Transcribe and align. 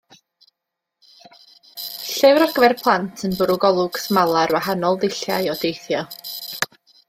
Llyfr 1.07 2.45
ar 2.45 2.55
gyfer 2.55 2.75
plant 2.79 3.23
yn 3.29 3.37
bwrw 3.41 3.61
golwg 3.67 4.01
smala 4.07 4.43
ar 4.47 4.55
wahanol 4.57 5.01
ddulliau 5.05 5.55
o 5.55 5.59
deithio. 5.65 6.05